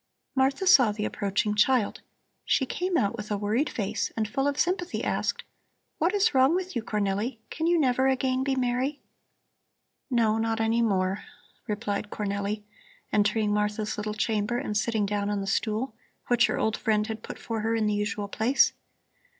[0.33, 2.01] Martha saw the approaching child.
[2.43, 5.43] She came out with a worried face and full of sympathy asked:
[5.99, 7.37] "What is wrong with you, Cornelli?
[7.51, 8.99] Can you never again be merry?"
[10.09, 11.23] "No, not any more,"
[11.67, 12.63] replied Cornelli,
[13.13, 15.93] entering Martha's little chamber and sitting down on the stool
[16.29, 18.73] which her old friend had put for her in the usual place.